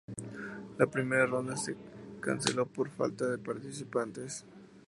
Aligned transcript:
La 0.79 0.87
primera 0.87 1.27
ronda 1.27 1.51
en 1.53 1.59
se 1.59 1.77
canceló 2.21 2.65
por 2.65 2.89
falta 2.89 3.27
de 3.27 3.37
participantes. 3.37 4.47